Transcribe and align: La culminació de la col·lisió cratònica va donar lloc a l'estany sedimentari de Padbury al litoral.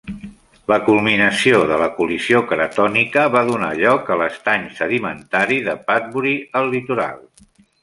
La 0.71 0.77
culminació 0.85 1.59
de 1.71 1.77
la 1.81 1.89
col·lisió 1.97 2.41
cratònica 2.53 3.27
va 3.37 3.45
donar 3.51 3.71
lloc 3.83 4.11
a 4.15 4.19
l'estany 4.23 4.67
sedimentari 4.81 5.61
de 5.71 5.79
Padbury 5.93 6.37
al 6.63 6.75
litoral. 6.75 7.25